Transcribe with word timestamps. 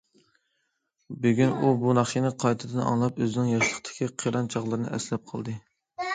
بۈگۈن 1.25 1.53
ئۇ 1.57 1.69
بۇ 1.83 1.93
ناخشىنى 1.97 2.31
قايتىدىن 2.45 2.83
ئاڭلاپ، 2.85 3.21
ئۆزىنىڭ 3.27 3.53
ياشلىقتىكى 3.53 4.09
قىران 4.25 4.51
چاغلىرىنى 4.57 4.93
ئەسلەپ 4.99 5.31
قالدى. 5.33 5.59